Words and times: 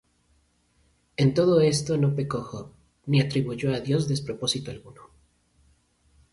En 1.15 1.35
todo 1.35 1.61
esto 1.61 1.95
no 1.95 2.15
pecó 2.17 2.39
Job, 2.49 2.67
ni 3.11 3.17
atribuyó 3.21 3.71
á 3.75 3.81
Dios 3.81 4.07
despropósito 4.07 4.71
alguno. 4.71 5.03